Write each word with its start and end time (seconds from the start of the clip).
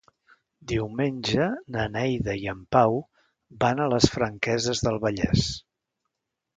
Diumenge 0.69 1.45
na 1.75 1.85
Neida 1.97 2.35
i 2.45 2.49
en 2.55 2.65
Pau 2.77 2.99
van 3.63 3.85
a 3.87 3.91
les 3.95 4.11
Franqueses 4.19 4.87
del 4.89 5.03
Vallès. 5.09 5.49